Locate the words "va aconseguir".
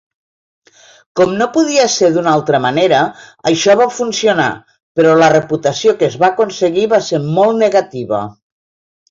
6.25-6.89